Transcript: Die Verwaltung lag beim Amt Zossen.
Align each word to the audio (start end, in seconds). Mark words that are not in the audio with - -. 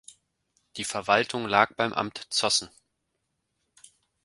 Die 0.77 0.83
Verwaltung 0.83 1.47
lag 1.47 1.75
beim 1.75 1.93
Amt 1.93 2.25
Zossen. 2.33 2.71